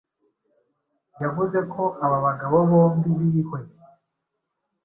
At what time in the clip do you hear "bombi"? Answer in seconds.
2.69-3.09